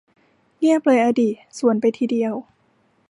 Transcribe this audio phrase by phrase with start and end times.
[0.57, 2.35] เงียบเลยอะดิ สวนไปทีเดียว